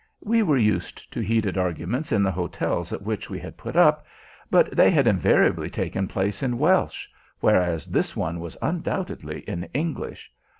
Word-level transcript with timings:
We 0.23 0.41
were 0.41 0.57
used 0.57 1.13
to 1.13 1.19
heated 1.19 1.59
arguments 1.59 2.11
in 2.11 2.23
the 2.23 2.31
hotels 2.31 2.91
at 2.91 3.03
which 3.03 3.29
we 3.29 3.37
had 3.37 3.55
put 3.55 3.75
up, 3.75 4.03
but 4.49 4.71
they 4.75 4.89
had 4.89 5.05
invariably 5.05 5.69
taken 5.69 6.07
place 6.07 6.41
in 6.41 6.57
Welsh, 6.57 7.05
whereas 7.39 7.85
this 7.85 8.15
one 8.15 8.39
was 8.39 8.57
undoubtedly 8.63 9.41
in 9.41 9.65
English. 9.75 10.31